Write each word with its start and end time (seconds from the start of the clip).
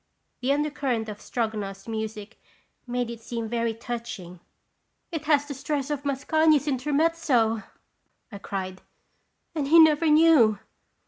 The 0.41 0.51
undercurrent 0.51 1.09
of 1.09 1.21
Stroganoff's 1.21 1.87
music 1.87 2.41
made 2.87 3.11
it 3.11 3.21
seem 3.21 3.47
very 3.47 3.75
touching." 3.75 4.39
It 5.11 5.25
has 5.25 5.45
the 5.45 5.53
stress 5.53 5.91
of 5.91 6.05
Mascagni's 6.05 6.65
Intermez 6.67 7.23
zo!" 7.23 7.61
I 8.31 8.39
cried. 8.39 8.81
"And 9.53 9.67
he 9.67 9.77
never 9.77 10.07
knew!" 10.07 10.57